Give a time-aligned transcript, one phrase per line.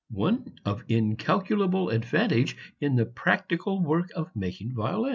[0.09, 5.09] one of incalculable advantage in the practical work of making violins!